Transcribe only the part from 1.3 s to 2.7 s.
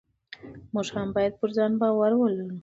پر ځان باور ولرو.